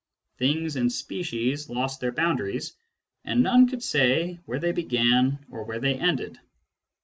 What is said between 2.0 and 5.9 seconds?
their boundaries, and none could say where they began or where